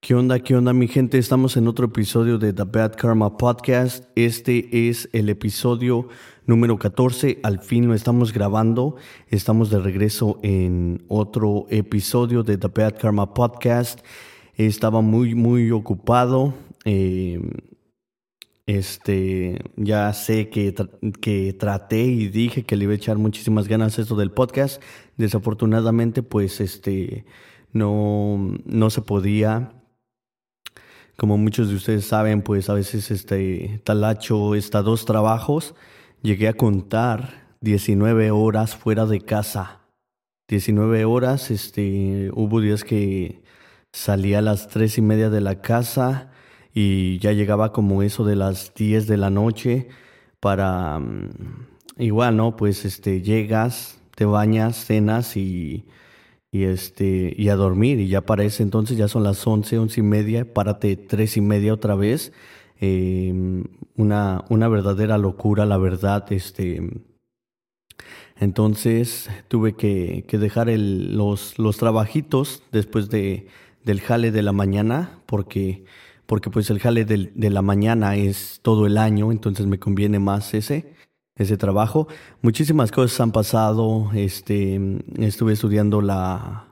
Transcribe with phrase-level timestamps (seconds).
[0.00, 1.18] ¿Qué onda, qué onda mi gente?
[1.18, 4.04] Estamos en otro episodio de The Bad Karma Podcast.
[4.14, 6.08] Este es el episodio
[6.46, 7.40] número 14.
[7.42, 8.94] Al fin lo estamos grabando.
[9.26, 13.98] Estamos de regreso en otro episodio de The Bad Karma Podcast.
[14.54, 16.54] Estaba muy, muy ocupado.
[16.84, 17.40] Eh,
[18.66, 20.76] este, ya sé que,
[21.20, 24.80] que traté y dije que le iba a echar muchísimas ganas esto del podcast.
[25.16, 27.26] Desafortunadamente, pues, este,
[27.72, 29.72] no, no se podía
[31.18, 35.74] como muchos de ustedes saben, pues a veces este talacho está dos trabajos.
[36.22, 39.80] Llegué a contar 19 horas fuera de casa.
[40.46, 43.42] 19 horas, este, hubo días que
[43.92, 46.30] salía a las tres y media de la casa
[46.72, 49.88] y ya llegaba como eso de las 10 de la noche
[50.38, 51.66] para mm,
[51.98, 52.54] igual, ¿no?
[52.54, 55.84] Pues este llegas, te bañas, cenas y
[56.50, 60.00] y este y a dormir y ya para ese entonces ya son las once, once
[60.00, 62.32] y media, párate tres y media otra vez,
[62.80, 63.64] em,
[63.96, 66.82] una, una verdadera locura, la verdad, este
[68.40, 73.48] entonces tuve que, que dejar el, los, los trabajitos después de,
[73.84, 75.84] del jale de la mañana, porque,
[76.26, 80.54] porque pues el jale de la mañana es todo el año, entonces me conviene más
[80.54, 80.97] ese
[81.38, 82.08] ese trabajo.
[82.42, 84.10] Muchísimas cosas han pasado.
[84.14, 84.80] Este,
[85.18, 86.66] estuve estudiando la,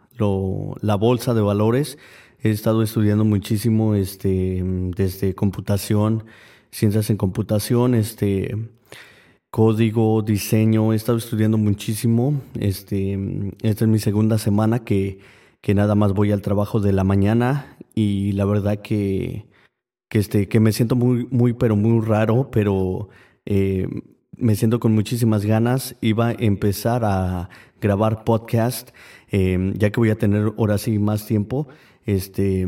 [0.80, 1.98] la bolsa de valores.
[2.42, 4.62] He estado estudiando muchísimo este,
[4.96, 6.24] desde computación,
[6.70, 8.56] ciencias en computación, este,
[9.50, 10.92] código, diseño.
[10.92, 12.40] He estado estudiando muchísimo.
[12.58, 13.18] Este,
[13.62, 15.20] esta es mi segunda semana que,
[15.60, 19.46] que nada más voy al trabajo de la mañana y la verdad que,
[20.10, 23.08] que, este, que me siento muy, muy, pero muy raro, pero
[23.46, 23.88] eh,
[24.38, 25.96] me siento con muchísimas ganas.
[26.00, 27.48] Iba a empezar a
[27.80, 28.90] grabar podcast,
[29.30, 31.68] em, ya que voy a tener ahora sí más tiempo.
[32.04, 32.66] Este,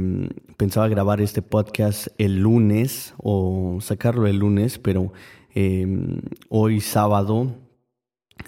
[0.57, 5.13] pensaba grabar este podcast el lunes o sacarlo el lunes, pero
[5.55, 7.55] em, hoy sábado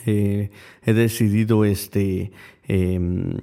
[0.07, 0.51] eh,
[0.83, 2.33] he decidido este
[2.67, 3.39] em,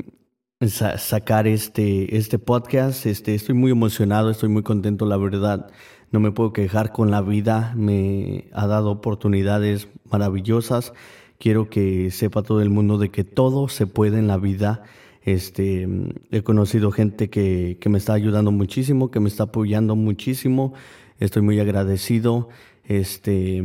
[0.67, 3.05] sacar este, este podcast.
[3.05, 5.71] Este, estoy muy emocionado, estoy muy contento, la verdad
[6.11, 10.93] no me puedo quejar con la vida, me ha dado oportunidades maravillosas.
[11.37, 14.83] Quiero que sepa todo el mundo de que todo se puede en la vida.
[15.23, 15.87] Este,
[16.31, 20.73] he conocido gente que, que me está ayudando muchísimo, que me está apoyando muchísimo.
[21.19, 22.49] Estoy muy agradecido.
[22.85, 23.63] Este,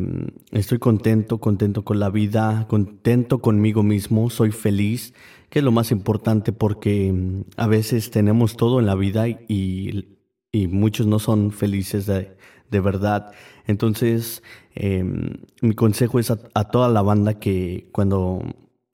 [0.51, 5.15] estoy contento, contento con la vida, contento conmigo mismo, soy feliz,
[5.49, 7.15] que es lo más importante porque
[7.57, 10.07] a veces tenemos todo en la vida y y
[10.53, 12.37] muchos no son felices de,
[12.71, 13.33] de verdad.
[13.67, 14.43] Entonces,
[14.75, 18.43] em, mi consejo es a, toda la banda que cuando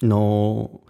[0.03, 0.83] no,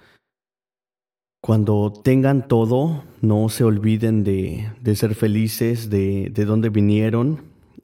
[1.40, 7.42] cuando tengan todo, no se olviden de, de ser felices, de, de dónde vinieron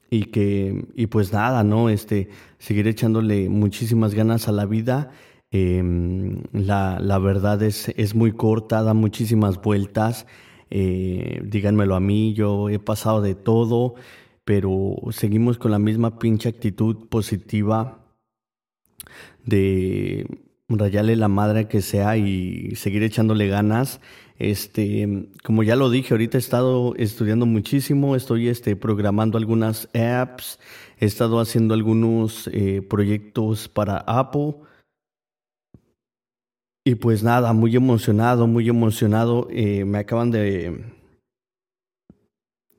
[0.09, 1.89] y que, y pues nada, ¿no?
[1.89, 2.29] Este,
[2.59, 5.11] seguir echándole muchísimas ganas a la vida.
[5.51, 10.27] Em, la, la verdad es, es muy corta, da muchísimas vueltas
[10.77, 13.95] eh, díganmelo a mí, yo he pasado de todo,
[14.43, 18.03] pero seguimos con la misma pinche actitud positiva
[19.45, 20.27] de
[20.67, 24.01] rayarle la madre que sea y seguir echándole ganas.
[24.37, 30.59] Este, como ya lo dije, ahorita he estado estudiando muchísimo, estoy este, programando algunas apps,
[30.99, 34.55] he estado haciendo algunos eh, proyectos para Apple
[36.87, 39.47] y pues nada, muy emocionado, muy emocionado.
[39.49, 40.85] Eh, me acaban de...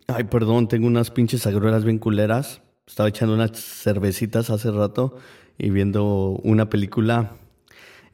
[0.07, 2.63] Ay, perdón, tengo unas pinches agruelas bien culeras.
[2.87, 5.17] Estaba echando unas cervecitas hace rato
[5.59, 7.33] y viendo una película.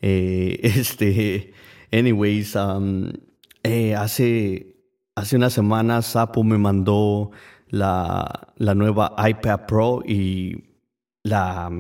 [0.00, 1.53] Eh, este,
[1.92, 3.12] anyways, um,
[3.62, 4.76] eh, hace,
[5.14, 7.32] hace unas semanas Sapo me mandó
[7.69, 10.64] la, la nueva iPad Pro y
[11.22, 11.70] la,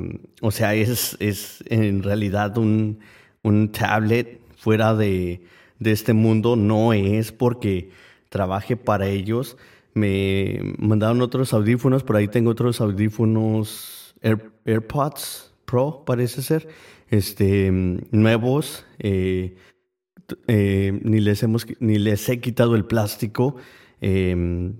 [0.42, 3.00] o sea, es, es en realidad un
[3.42, 5.42] un tablet fuera de,
[5.78, 7.90] de este mundo no es porque
[8.28, 9.56] trabaje para ellos.
[9.94, 14.14] Me mandaron otros audífonos, por ahí tengo otros audífonos
[14.64, 16.68] AirPods Pro, parece ser,
[17.08, 17.70] este,
[18.10, 18.86] nuevos.
[18.98, 19.56] Eh,
[20.46, 23.56] eh, ni, les hemos, ni les he quitado el plástico.
[24.00, 24.76] Em,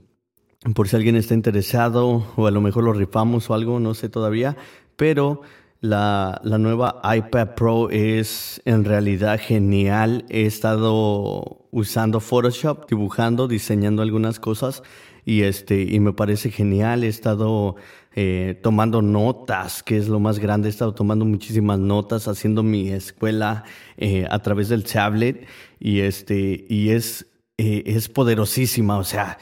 [0.75, 4.09] por si alguien está interesado o a lo mejor lo rifamos o algo, no sé
[4.09, 4.57] todavía.
[4.97, 5.43] Pero
[5.83, 10.25] la, la, nueva iPad Pro es en realidad genial.
[10.29, 14.85] He estado usando Photoshop, dibujando, diseñando algunas cosas
[15.25, 17.03] y este y me parece genial.
[17.03, 17.75] He estado
[18.15, 20.69] eh, tomando notas, que es lo más grande.
[20.69, 23.65] He estado tomando muchísimas notas, haciendo mi escuela
[23.97, 25.47] eh, a través del tablet
[25.81, 27.27] y este y es
[27.59, 28.99] eh, es poderosísima.
[28.99, 29.37] O sea,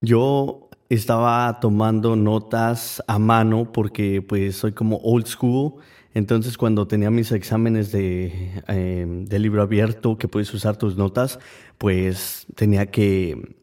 [0.00, 5.74] Yo estaba tomando notas a mano porque pues soy como old school.
[6.14, 11.38] Entonces cuando tenía mis exámenes de, em, de libro abierto que puedes usar tus notas,
[11.78, 13.56] pues tenía que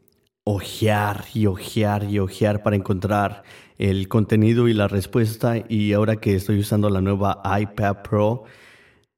[0.43, 3.43] ojear y ojear y ojear para encontrar
[3.77, 5.55] el contenido y la respuesta.
[5.67, 8.43] Y ahora que estoy usando la nueva iPad Pro,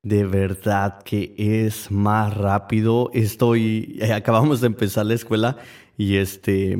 [0.03, 3.11] de verdad que es más rápido.
[3.13, 5.57] Estoy, eh, acabamos de empezar la escuela
[5.97, 6.77] y este,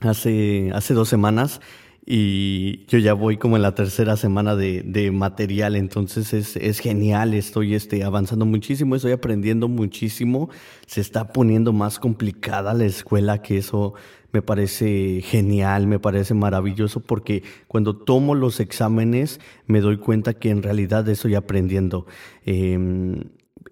[0.00, 1.60] hace, hace dos semanas
[2.08, 6.78] y yo ya voy como en la tercera semana de, de material, entonces es, es,
[6.78, 10.48] genial, estoy este, avanzando muchísimo, estoy aprendiendo muchísimo,
[10.86, 13.94] se está poniendo más complicada la escuela, que eso
[14.30, 20.50] me parece genial, me parece maravilloso, porque cuando tomo los exámenes me doy cuenta que
[20.50, 22.06] en realidad estoy aprendiendo.
[22.44, 22.78] Eh,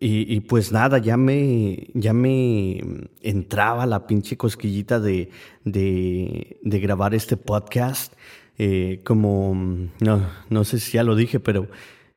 [0.00, 2.80] y, pues nada, ya me, ya me
[3.22, 5.30] entraba la pinche cosquillita de,
[5.64, 8.14] de, grabar este podcast.
[8.58, 9.54] Eh, como,
[10.00, 11.68] no, no sé si ya lo dije, pero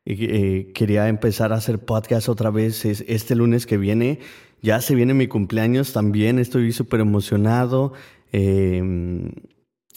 [0.06, 4.20] eh, eh, quería empezar a hacer podcast otra vez este lunes que viene.
[4.62, 7.94] Ya se viene mi cumpleaños también, estoy súper emocionado.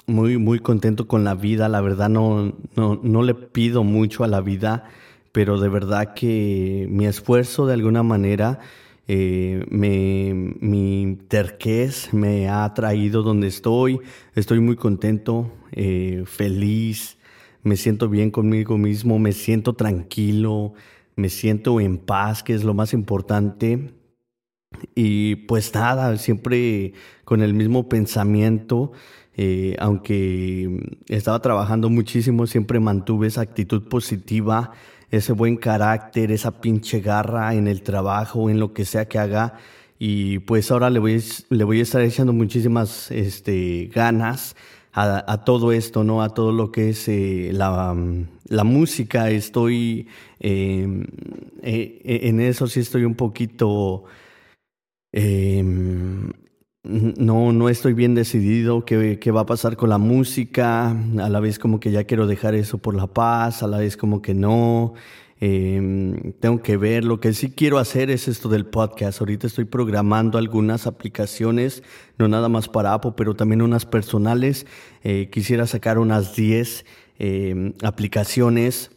[0.06, 4.29] muy, muy contento con la vida, la verdad no, no, no le pido mucho a
[4.29, 4.85] la vida
[5.32, 8.59] pero de verdad que mi esfuerzo de alguna manera,
[9.06, 14.00] eh, me, mi terquez me ha traído donde estoy.
[14.35, 17.19] Estoy muy contento, eh, feliz,
[17.62, 20.75] me siento bien conmigo mismo, me siento tranquilo,
[21.17, 23.94] me siento en paz, que es lo más importante.
[24.94, 26.94] Y pues nada, siempre
[27.25, 28.93] con el mismo pensamiento,
[29.37, 34.73] eh, aunque estaba trabajando muchísimo, siempre mantuve esa actitud positiva
[35.10, 39.54] ese buen carácter, esa pinche garra en el trabajo, en lo que sea que haga.
[39.98, 44.56] Y pues ahora le voy, le voy a estar echando muchísimas este, ganas
[44.92, 46.22] a, todo esto, ¿no?
[46.22, 47.94] A todo lo que es eh, la,
[48.48, 49.30] la, música.
[49.30, 50.08] Estoy
[50.40, 51.04] em,
[51.62, 54.04] eh, en eso sí estoy un poquito
[55.12, 56.30] em,
[56.82, 61.59] no, no estoy bien decidido qué, va a pasar con la música, a la vez
[61.59, 64.94] como que ya quiero dejar eso por la paz, a la vez como que no.
[65.43, 69.21] Em, tengo que ver, lo que sí quiero hacer es esto del podcast.
[69.21, 71.82] Ahorita estoy programando algunas aplicaciones,
[72.19, 74.67] no nada más para Apple, pero también unas personales.
[75.03, 76.85] Eh, quisiera sacar unas 10
[77.19, 78.91] em, aplicaciones.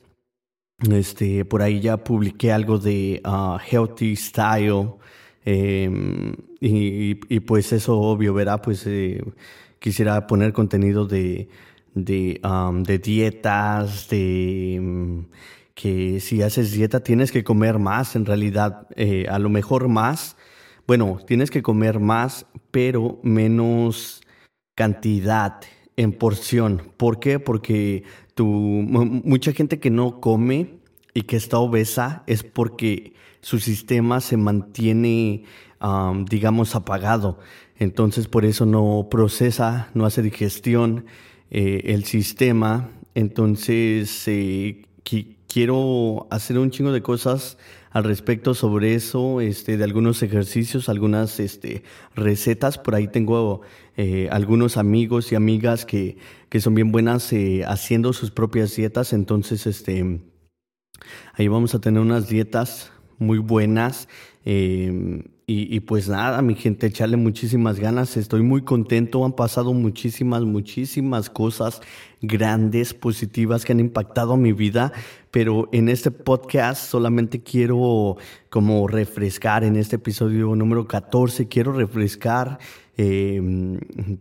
[0.89, 4.95] Este, por ahí ya publiqué algo de uh, Healthy Style.
[5.45, 9.21] Em, y, pues eso obvio, verá, pues eh,
[9.79, 11.49] quisiera poner contenido de,
[11.93, 12.39] de,
[12.85, 15.19] de dietas, de mm,
[15.73, 20.37] que si haces dieta tienes que comer más, en realidad, eh, a lo mejor más,
[20.87, 24.21] bueno, tienes que comer más, pero menos
[24.75, 25.61] cantidad
[25.95, 26.81] en porción.
[26.97, 27.39] ¿Por qué?
[27.39, 28.03] Porque
[28.35, 30.79] tu, mucha gente que no come
[31.13, 33.13] y que está obesa es porque
[33.43, 35.43] su sistema se mantiene,
[36.29, 37.39] digamos, apagado.
[37.77, 41.05] Entonces, por eso no procesa, no hace digestión
[41.51, 42.91] eh, el sistema.
[43.15, 44.85] Entonces, eh,
[45.47, 47.57] quiero hacer un chingo de cosas
[47.91, 51.83] al respecto sobre eso, este, de algunos ejercicios, algunas este,
[52.15, 52.77] recetas.
[52.77, 53.61] Por ahí tengo
[53.97, 57.33] eh, algunos amigos y amigas que, que son bien buenas
[57.67, 59.11] haciendo sus propias dietas.
[59.11, 60.21] Entonces, este,
[61.33, 62.92] ahí vamos a tener unas dietas
[63.23, 64.07] muy buenas.
[64.45, 68.15] Em, y, pues nada, mi gente, echarle muchísimas ganas.
[68.15, 69.25] Estoy muy contento.
[69.25, 71.81] Han pasado muchísimas, muchísimas cosas
[72.21, 74.93] grandes, positivas que han impactado mi vida.
[75.31, 78.15] Pero en este podcast solamente quiero
[78.49, 82.59] como refrescar, en este episodio número 14, quiero refrescar
[82.95, 83.41] eh,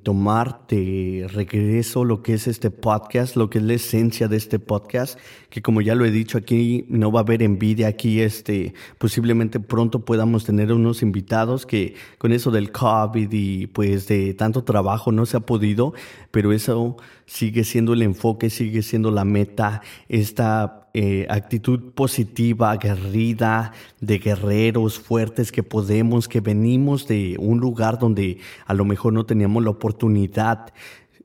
[0.02, 4.58] tomar de regreso lo que es este podcast, lo que es la esencia de este
[4.58, 5.18] podcast,
[5.50, 9.60] que como ya lo he dicho aquí, no va a haber envidia aquí, este, posiblemente
[9.60, 15.12] pronto podamos tener unos invitados que con eso del COVID y pues de tanto trabajo
[15.12, 15.92] no se ha podido,
[16.30, 23.72] pero eso sigue siendo el enfoque, sigue siendo la meta, esta eh, actitud positiva, aguerrida,
[24.00, 29.24] de guerreros fuertes que podemos, que venimos de un lugar donde a lo mejor no
[29.24, 30.72] teníamos la oportunidad,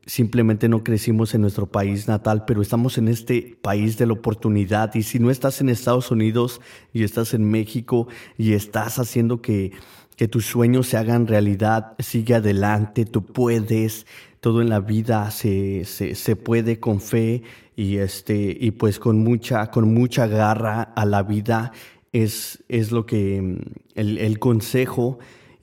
[0.06, 4.96] simplemente no crecimos en nuestro país natal, pero estamos en este país de la oportunidad.
[4.96, 6.62] Y si no estás en Estados Unidos
[6.94, 8.08] y estás en México
[8.38, 9.74] y estás haciendo que
[10.18, 14.08] que tus sueños se hagan realidad, sigue adelante, tú puedes,
[14.40, 17.44] todo en la vida se, se, se, puede con fe
[17.76, 21.72] y este y pues con mucha con mucha garra a la vida
[22.12, 23.60] es, es lo que
[23.96, 25.20] el, el consejo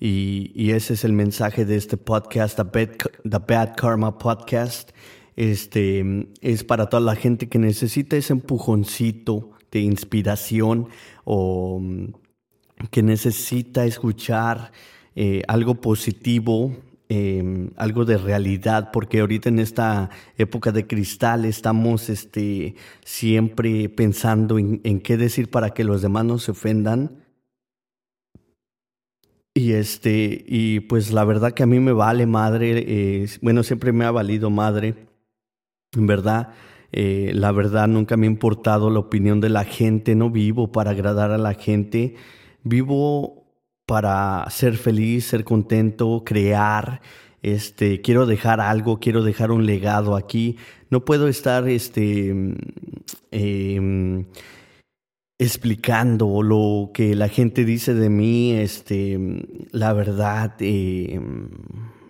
[0.06, 4.90] y, ese es el mensaje de este podcast, The Bad, Karma Podcast.
[5.34, 10.88] Este es para toda la gente que necesita ese empujoncito de inspiración
[11.24, 12.08] o mm,
[12.90, 14.72] que necesita escuchar
[15.16, 16.76] eh, algo positivo,
[17.08, 24.58] em, algo de realidad, porque ahorita en esta época de cristal estamos este, siempre pensando
[24.58, 27.24] en, qué decir para que los demás no se ofendan.
[29.56, 34.04] Y este, y pues la verdad que a mí me vale madre, bueno, siempre me
[34.04, 34.94] ha valido madre,
[35.92, 36.52] en verdad,
[36.96, 40.92] eh, la verdad nunca me ha importado la opinión de la gente, no vivo para
[40.92, 42.14] agradar a la gente,
[42.62, 43.43] vivo
[43.86, 47.00] para ser feliz, ser contento, crear,
[47.42, 50.56] este, quiero dejar algo, quiero dejar un legado aquí,
[50.90, 52.34] no puedo estar, este,
[53.30, 54.24] eh,
[55.38, 59.18] explicando lo que la gente dice de mí, este,
[59.72, 61.20] la verdad, eh,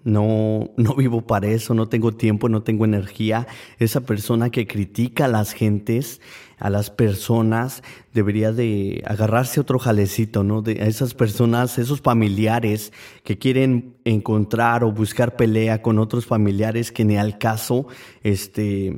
[0.05, 3.47] no, no vivo para eso, no tengo tiempo, no tengo energía.
[3.79, 6.21] Esa persona que critica a las gentes,
[6.59, 7.83] a las personas,
[8.13, 10.63] debería de agarrarse otro jalecito, ¿no?
[10.63, 12.93] De esas personas, esos familiares
[13.23, 17.87] que quieren encontrar o buscar pelea con otros familiares que ni al caso,
[18.23, 18.95] este,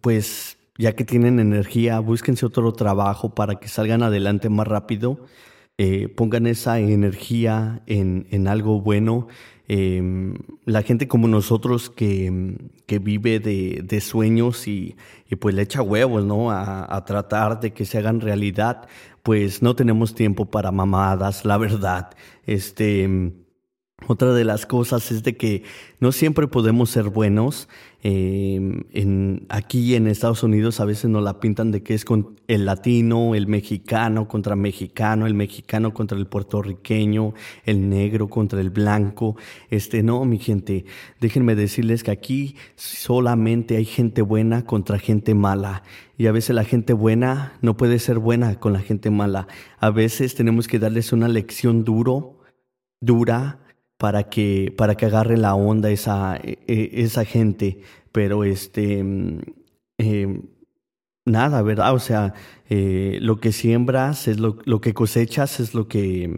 [0.00, 5.26] pues ya que tienen energía, búsquense otro trabajo para que salgan adelante más rápido.
[5.78, 9.28] Eh, pongan esa energía en, en algo bueno.
[9.68, 14.96] Em, la gente como nosotros que, que vive de, de sueños y,
[15.30, 16.50] y, pues le echa huevos, ¿no?
[16.50, 18.88] A, a, tratar de que se hagan realidad,
[19.22, 22.10] pues no tenemos tiempo para mamadas, la verdad.
[22.44, 23.32] Este,
[24.06, 25.62] otra de las cosas es de que
[26.00, 27.68] no siempre podemos ser buenos.
[28.04, 32.40] Em, en, aquí en Estados Unidos a veces nos la pintan de que es con
[32.48, 38.70] el latino, el mexicano contra mexicano, el mexicano contra el puertorriqueño, el negro contra el
[38.70, 39.36] blanco.
[39.70, 40.84] Este, no, mi gente,
[41.20, 45.84] déjenme decirles que aquí solamente hay gente buena contra gente mala.
[46.18, 49.46] Y a veces la gente buena no puede ser buena con la gente mala.
[49.78, 52.40] A veces tenemos que darles una lección duro,
[53.00, 53.61] dura,
[54.02, 57.82] para que, para que agarre la onda esa, e, e, esa gente.
[58.10, 59.38] Pero este, mm,
[59.98, 60.40] eh,
[61.24, 61.94] nada, ¿verdad?
[61.94, 62.34] O sea,
[62.68, 66.36] eh, lo que siembras es lo, lo, que cosechas, es lo que,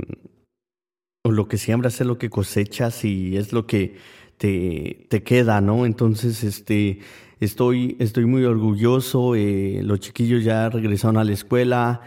[1.24, 3.96] o lo que siembras es lo que cosechas y es lo que
[4.36, 5.86] te, te queda, ¿no?
[5.86, 6.98] Entonces, este,
[7.40, 12.02] estoy, estoy muy orgulloso, eh, los chiquillos ya regresaron a la escuela,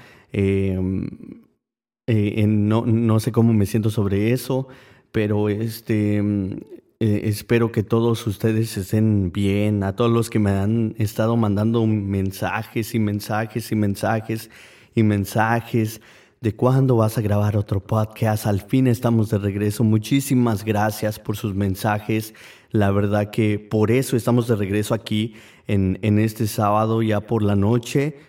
[2.08, 4.68] no, no sé cómo me siento sobre eso,
[5.18, 10.94] pero este eh, espero que todos ustedes estén bien, a todos los que me han
[11.00, 14.52] estado mandando mensajes y mensajes y mensajes
[14.94, 16.02] y mensajes
[16.40, 18.46] de cuándo vas a grabar otro podcast.
[18.46, 19.84] Al fin estamos de regreso.
[19.84, 22.36] Muchísimas gracias por sus mensajes.
[22.70, 25.34] La verdad que por eso estamos de regreso aquí
[25.66, 28.20] en, en este sábado ya por la noche.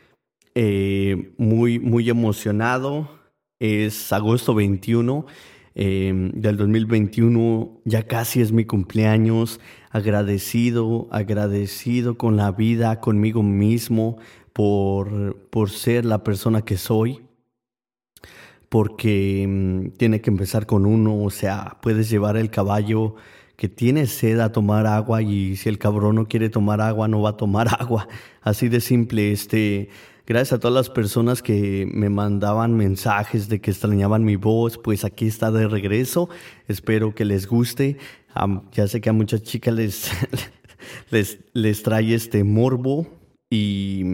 [0.55, 3.11] Eh, muy, muy emocionado.
[3.61, 5.27] Es agosto 21
[5.75, 7.81] Em, del 2021.
[7.85, 9.61] Ya casi es mi cumpleaños.
[9.91, 14.19] Agradecido, agradecido con la vida, conmigo mismo,
[14.53, 17.21] por, por ser la persona que soy.
[18.69, 23.15] Porque em, tiene que empezar con uno, o sea, puedes llevar el caballo
[23.57, 27.23] que tiene sed a tomar agua y si el cabrón no quiere tomar agua, no
[27.23, 28.09] va a tomar agua.
[28.41, 29.89] Así de simple, este,
[30.29, 35.07] Gracias a todas las personas que me mandaban mensajes de que extrañaban mi voz, pues
[35.07, 36.29] aquí está de regreso.
[36.67, 37.97] Espero que les guste.
[38.73, 40.11] ya sé que a muchas chicas les,
[41.11, 43.07] les, les trae este morbo
[43.49, 44.05] y,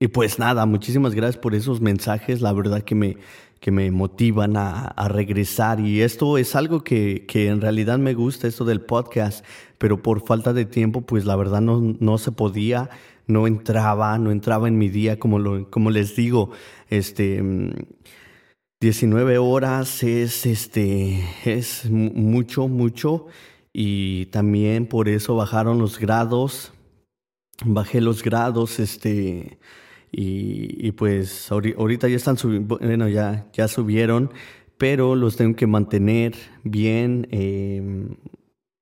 [0.00, 2.40] y, pues nada, muchísimas gracias por esos mensajes.
[2.40, 3.18] La verdad que me,
[3.60, 8.14] que me motivan a, a regresar y esto es algo que, que, en realidad me
[8.14, 9.44] gusta, esto del podcast,
[9.76, 12.88] pero por falta de tiempo, pues la verdad no, no se podía
[13.28, 16.50] no entraba, no entraba en mi día, como, lo, como les digo,
[16.88, 17.42] este,
[18.80, 23.26] 19 horas es, este, es mucho, mucho,
[23.72, 26.72] y también por eso bajaron los grados,
[27.64, 29.58] bajé los grados, este,
[30.10, 34.32] y, pues ahorita ya están subiendo, bueno, ya, ya subieron,
[34.78, 38.08] pero los tengo que mantener bien, eh,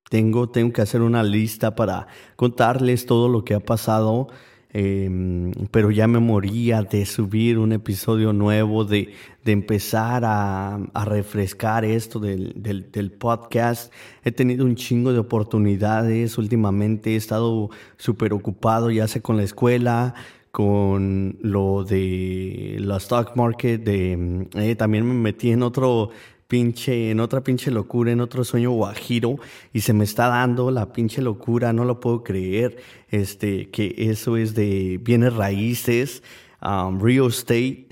[0.08, 4.28] tengo, tengo que hacer una lista para contarles todo lo que ha pasado,
[4.72, 9.12] em, pero ya me moría de subir un episodio nuevo, de,
[9.44, 13.92] de empezar a, a, refrescar esto del, del, podcast.
[14.25, 19.44] He tenido un chingo de oportunidades últimamente, he estado súper ocupado, ya sea con la
[19.44, 20.14] escuela,
[20.56, 26.10] con lo de la stock market, de, eh, también me metí en otro
[26.48, 29.36] pinche, en otra pinche locura, en otro sueño guajiro
[29.72, 32.76] y se me está dando la pinche locura, no lo puedo creer,
[33.08, 36.22] este, que eso es de bienes raíces,
[36.62, 37.88] um, real estate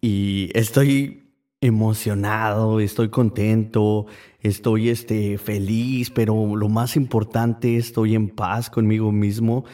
[0.00, 1.24] y estoy
[1.60, 4.06] emocionado, estoy contento,
[4.40, 9.64] estoy este, feliz, pero lo más importante, estoy en paz conmigo mismo.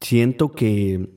[0.00, 1.08] Siento que,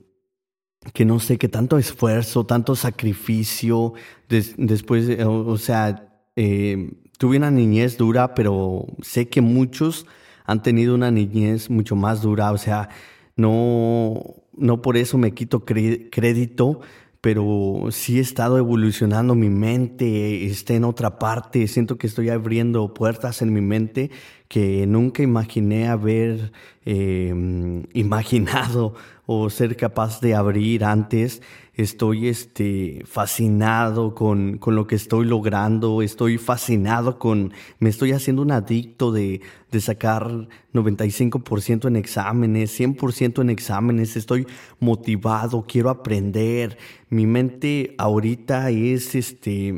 [0.93, 3.93] que no sé, que tanto esfuerzo, tanto sacrificio,
[4.27, 10.05] después, o, sea, eh, tuve una niñez dura, pero sé que muchos
[10.45, 12.89] han tenido una niñez mucho más dura, o sea,
[13.35, 14.23] no,
[14.53, 16.81] no por eso me quito crédito,
[17.21, 22.93] pero sí he estado evolucionando mi mente, está en otra parte, siento que estoy abriendo
[22.95, 24.09] puertas en mi mente
[24.47, 26.51] que nunca imaginé haber
[26.83, 28.95] em, imaginado
[29.27, 31.41] o ser capaz de abrir antes.
[31.73, 38.41] Estoy este, fascinado con, con, lo que estoy logrando, estoy fascinado con, me estoy haciendo
[38.41, 44.45] un adicto de, de sacar 95% en exámenes, 100% en exámenes, estoy
[44.79, 46.77] motivado, quiero aprender.
[47.11, 49.75] Mi mente ahorita es, este,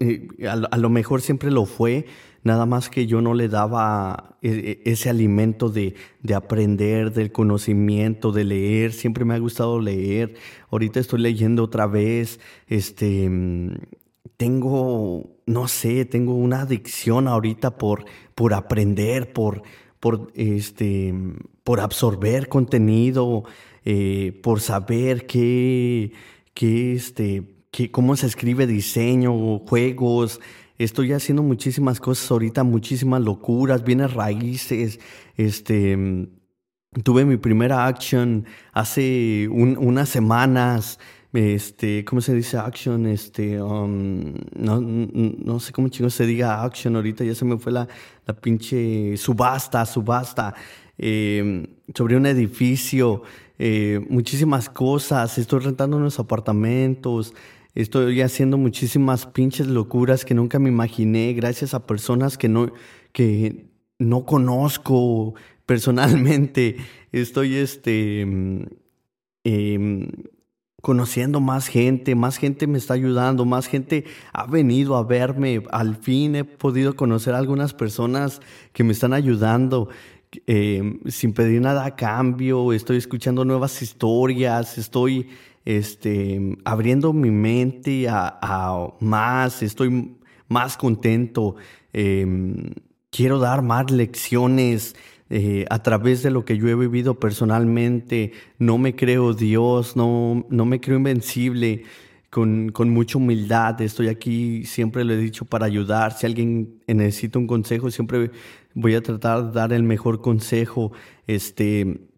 [0.00, 2.06] eh, a lo mejor siempre lo fue,
[2.42, 7.30] nada más que yo no le daba e, e, ese alimento de, de, aprender, del
[7.30, 10.34] conocimiento, de leer, siempre me ha gustado leer,
[10.68, 13.30] ahorita estoy leyendo otra vez, este,
[14.36, 18.04] tengo, no sé, tengo una adicción ahorita por,
[18.34, 19.62] por aprender, por,
[20.00, 21.14] por, este,
[21.62, 23.44] por absorber contenido,
[23.84, 26.10] eh, por saber qué,
[26.54, 30.40] qué, este, qué, cómo se escribe diseño, juegos,
[30.76, 34.98] Estoy haciendo muchísimas cosas ahorita, muchísimas locuras, bienes raíces.
[35.36, 36.28] Este,
[37.04, 40.98] tuve mi primera action hace unas semanas.
[41.32, 43.06] Este, ¿cómo se dice action?
[43.06, 47.70] Este, um, no, no, sé cómo chingos se diga action ahorita, ya se me fue
[47.70, 47.86] la,
[48.26, 50.54] la pinche subasta, subasta.
[50.96, 53.22] Em, sobre un edificio,
[53.58, 55.38] eh, muchísimas cosas.
[55.38, 57.34] Estoy rentando unos apartamentos.
[57.74, 62.72] Estoy haciendo muchísimas pinches locuras que nunca me imaginé gracias a personas que no,
[63.12, 63.66] que
[63.98, 65.34] no conozco
[65.66, 66.76] personalmente.
[67.12, 68.62] Estoy este, mm,
[69.44, 70.08] em,
[70.82, 75.62] conociendo más gente, más gente me está ayudando, más gente ha venido a verme.
[75.70, 78.40] Al fin he podido conocer a algunas personas
[78.72, 79.88] que me están ayudando.
[80.46, 85.28] Em, sin pedir nada a cambio, estoy escuchando nuevas historias, estoy
[85.64, 90.16] este, abriendo mi mente a, más, estoy
[90.48, 91.56] más contento,
[91.92, 92.70] em,
[93.10, 94.94] quiero dar más lecciones
[95.30, 100.46] eh, a través de lo que yo he vivido personalmente, no me creo Dios, no,
[100.50, 101.84] no me creo invencible.
[102.30, 103.80] Con, con, mucha humildad.
[103.80, 106.14] Estoy aquí, siempre lo he dicho, para ayudar.
[106.14, 108.32] Si alguien necesita un consejo, siempre
[108.74, 110.92] voy a tratar de dar el mejor consejo.
[111.26, 112.08] Este,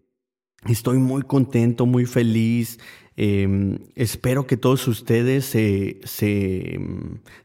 [0.67, 2.79] estoy muy contento, muy feliz.
[3.15, 6.79] Em, espero que todos ustedes se, se,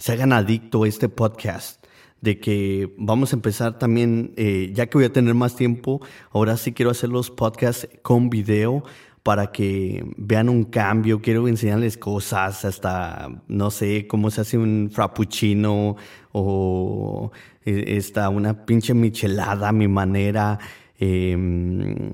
[0.09, 1.83] hagan adicto a este podcast
[2.21, 6.57] de que vamos a empezar también, eh, ya que voy a tener más tiempo, ahora
[6.57, 8.85] sí quiero hacer los podcasts con video
[9.23, 14.91] para que vean un cambio, quiero enseñarles cosas, hasta, no sé, cómo se hace un
[14.93, 15.97] frappuccino
[16.33, 17.31] o
[17.65, 20.59] eh, esta, una pinche michelada a mi manera,
[20.99, 22.13] em,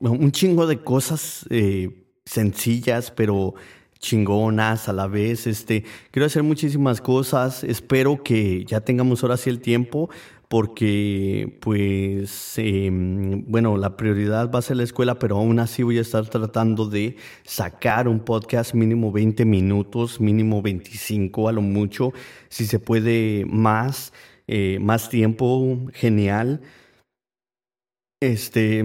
[0.00, 1.46] un chingo de cosas.
[1.50, 3.54] Eh, sencillas, pero
[3.98, 5.46] chingonas a la vez.
[5.46, 7.64] Este, quiero hacer muchísimas cosas.
[7.64, 10.10] Espero que ya tengamos ahora sí el tiempo,
[10.48, 15.98] porque, pues, em, bueno, la prioridad va a ser la escuela, pero aún así voy
[15.98, 22.12] a estar tratando de sacar un podcast mínimo 20 minutos, mínimo 25 a lo mucho.
[22.48, 24.12] Si se puede más,
[24.48, 26.62] eh, más tiempo, genial.
[28.20, 28.84] Este,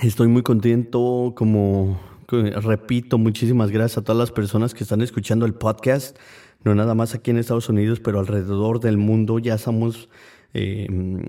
[0.00, 1.98] estoy muy contento como
[2.30, 6.16] repito, muchísimas gracias a todas las personas que están escuchando el podcast,
[6.62, 10.08] no nada más aquí en Estados Unidos, pero alrededor del mundo ya somos
[10.54, 10.86] eh,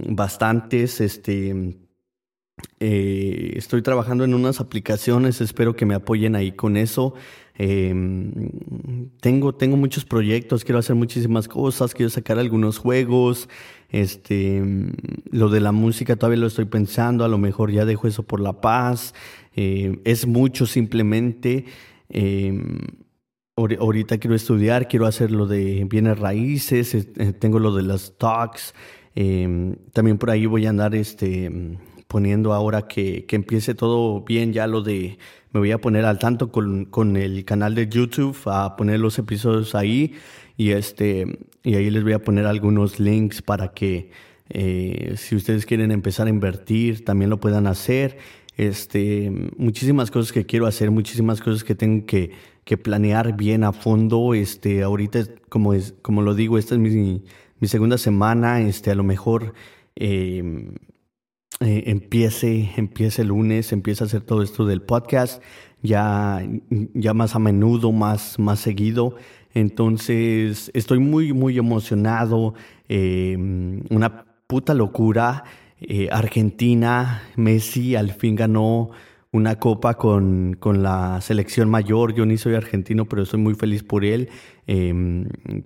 [0.09, 1.01] bastantes.
[1.01, 1.80] Este,
[2.79, 7.13] eh, estoy trabajando en unas aplicaciones, espero que me apoyen ahí con eso.
[7.55, 8.49] Em,
[9.19, 13.49] tengo, tengo muchos proyectos, quiero hacer muchísimas cosas, quiero sacar algunos juegos.
[13.89, 14.63] Este,
[15.29, 18.39] lo de la música todavía lo estoy pensando, a lo mejor ya dejo eso por
[18.39, 19.13] la paz.
[19.55, 21.65] Eh, es mucho simplemente.
[22.09, 22.79] Em,
[23.55, 28.73] ahorita quiero estudiar, quiero hacer lo de bienes raíces, eh, tengo lo de las talks.
[29.13, 31.77] Em, también por ahí voy a andar este,
[32.11, 35.17] poniendo ahora que, que, empiece todo bien ya lo de,
[35.53, 39.17] me voy a poner al tanto con, con, el canal de YouTube, a poner los
[39.17, 40.15] episodios ahí
[40.57, 44.11] y este y ahí les voy a poner algunos links para que
[44.49, 48.17] eh, si ustedes quieren empezar a invertir también lo puedan hacer.
[48.57, 52.31] Este muchísimas cosas que quiero hacer muchísimas cosas que tengo que,
[52.65, 54.33] que planear bien a fondo.
[54.33, 57.23] Este ahorita como es como lo digo esta es mi,
[57.61, 59.53] mi segunda semana este a lo mejor
[59.95, 60.75] em,
[61.61, 65.43] eh, empiece, empiece el lunes, empiece a hacer todo esto del podcast
[65.83, 66.41] ya,
[66.95, 69.15] ya más a menudo, más, más seguido.
[69.53, 72.55] Entonces estoy muy, muy emocionado.
[72.89, 73.37] Eh,
[73.91, 75.43] una puta locura.
[75.81, 78.89] Eh, Argentina, Messi al fin ganó
[79.31, 82.15] una copa con, con, la selección mayor.
[82.15, 84.29] Yo ni soy argentino, pero estoy muy feliz por él.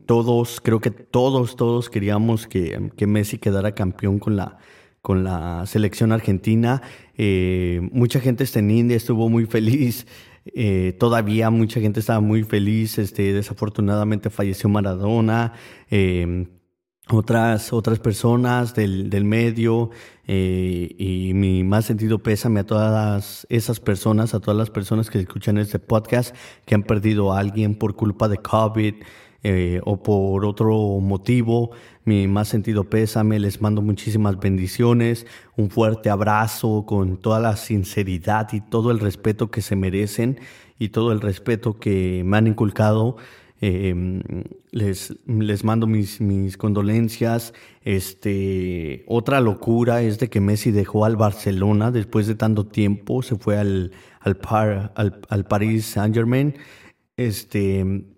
[0.06, 4.58] todos, creo que todos, todos queríamos que, que Messi quedara campeón con la,
[5.06, 6.82] con la selección argentina.
[7.16, 10.08] Eh, mucha gente está en India estuvo muy feliz.
[10.56, 12.98] Eh, todavía mucha gente estaba muy feliz.
[12.98, 15.54] Este, desafortunadamente falleció Maradona.
[15.92, 16.48] Eh,
[17.10, 19.92] otras, otras personas del, del medio
[20.28, 25.60] y mi más sentido pésame a todas esas personas, a todas las personas que escuchan
[25.60, 28.96] este podcast que han perdido a alguien por culpa de COVID,
[29.48, 31.70] eh, o por otro motivo,
[32.04, 38.52] mi más sentido pésame, les mando muchísimas bendiciones, un fuerte abrazo con toda la sinceridad
[38.54, 40.40] y todo el respeto que se merecen
[40.80, 43.18] y todo el respeto que me han inculcado.
[43.62, 44.24] Em,
[44.72, 47.54] les, les mando mis, mis condolencias.
[47.84, 53.36] Este, otra locura es de que Messi dejó al Barcelona después de tanto tiempo, se
[53.36, 56.56] fue al, al, par, al, al Paris Saint Germain.
[57.16, 58.15] Este,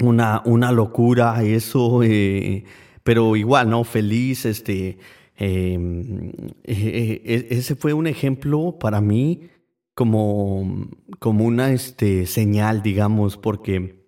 [0.00, 2.64] una, una locura eso, eh,
[3.02, 3.84] pero igual, ¿no?
[3.84, 4.98] Feliz, este,
[5.36, 6.30] em,
[6.64, 9.50] eh, eh, ese fue un ejemplo para mí
[9.94, 14.02] como, como una este, señal, digamos, porque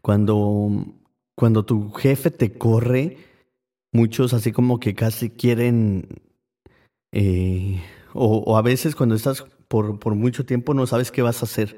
[0.00, 0.86] cuando,
[1.34, 3.18] cuando tu jefe te corre,
[3.92, 6.08] muchos así como que casi quieren,
[8.14, 11.46] o, o, a veces cuando estás por, por mucho tiempo no sabes qué vas a
[11.46, 11.76] hacer.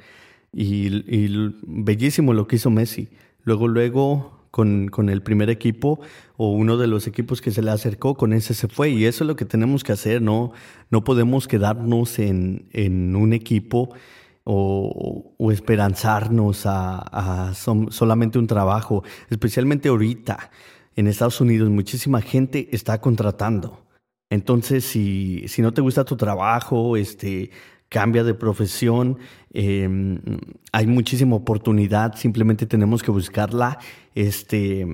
[0.55, 0.89] Y,
[1.67, 3.09] bellísimo lo que hizo Messi.
[3.43, 6.01] Luego, luego, con, con, el primer equipo
[6.37, 8.91] o uno de los equipos que se le acercó, con ese se fue.
[8.91, 10.53] Y eso es lo que tenemos que hacer, ¿no?
[10.91, 13.91] No podemos quedarnos en, en un equipo
[14.45, 20.51] o, esperanzarnos a, a solamente un trabajo, especialmente ahorita.
[20.97, 23.85] En Estados Unidos muchísima gente está contratando.
[24.31, 27.51] Entonces, si, si no te gusta tu trabajo, este,
[27.95, 29.19] cambia de profesión,
[29.53, 30.19] em,
[30.73, 33.79] hay muchísima oportunidad, simplemente tenemos que buscarla.
[34.17, 34.85] Este,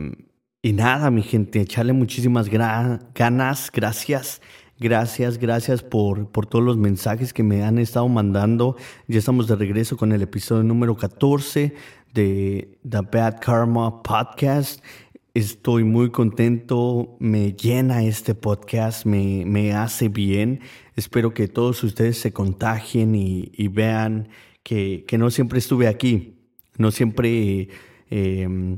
[0.61, 4.43] y nada, mi gente, echarle muchísimas ganas, gracias.
[4.79, 8.77] Gracias, gracias por, por todos los mensajes que me han estado mandando.
[9.09, 11.73] Ya estamos de regreso con el episodio número 14
[12.13, 14.85] de The Bad Karma Podcast.
[15.33, 20.61] Estoy muy contento, me llena este podcast, me, me hace bien.
[21.01, 24.29] Espero que todos ustedes se contagien y, vean
[24.63, 26.35] que, no siempre estuve aquí,
[26.77, 27.71] no siempre
[28.11, 28.77] eh,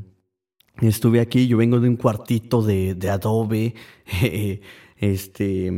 [0.81, 1.49] estuve aquí.
[1.49, 3.75] Yo vengo de un cuartito de, Adobe.
[4.99, 5.73] este,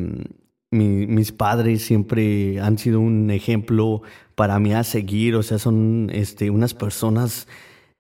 [0.71, 4.03] mi, mis padres siempre han sido un ejemplo
[4.35, 7.49] para mí a seguir, o sea, son este, unas personas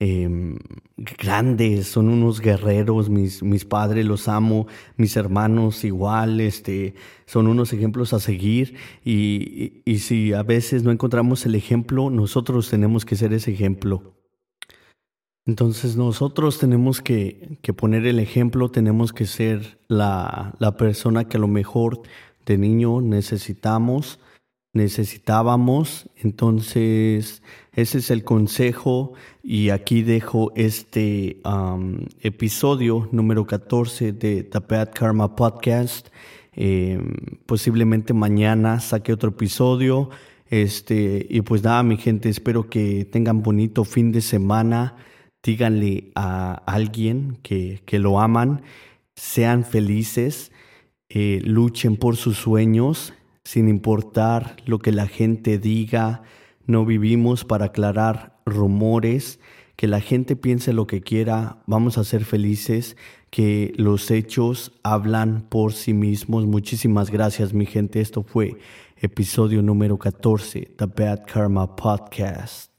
[0.07, 0.59] Em,
[0.99, 4.67] grandes, son unos guerreros, mis, mis padres los amo,
[4.99, 10.90] mis hermanos igual, este, son unos ejemplos a seguir y, y, si a veces no
[10.90, 14.12] encontramos el ejemplo, nosotros tenemos que ser ese ejemplo.
[15.47, 21.38] Entonces nosotros tenemos que, que poner el ejemplo, tenemos que ser la, la persona que
[21.38, 22.03] a lo mejor
[22.45, 24.21] de niño necesitamos,
[24.75, 31.41] necesitábamos, entonces ese es el consejo y aquí dejo este
[32.21, 36.09] episodio número 14 de The Bad Karma Podcast.
[36.53, 37.15] Em,
[37.47, 40.11] posiblemente mañana saque otro episodio.
[40.51, 44.97] Este, y pues nada, mi gente, espero que tengan bonito fin de semana.
[45.43, 48.63] Díganle a alguien que, que lo aman.
[49.15, 50.53] Sean felices.
[51.09, 53.13] Eh, luchen por sus sueños
[53.45, 56.23] sin importar lo que la gente diga
[56.67, 59.39] no vivimos para aclarar rumores,
[59.77, 62.97] que la gente piense lo que quiera, vamos a ser felices,
[63.31, 66.47] que los hechos hablan por sí mismos.
[66.47, 68.57] Muchísimas gracias mi gente, esto fue
[68.97, 72.74] episodio número 14, The Bad Karma Podcast.